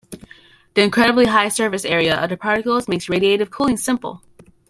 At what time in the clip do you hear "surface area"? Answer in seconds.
1.49-2.19